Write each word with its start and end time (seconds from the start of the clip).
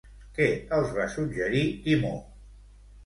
Què 0.37 0.45
els 0.77 0.95
va 0.95 1.05
suggerir 1.17 1.63
Timó? 1.85 2.15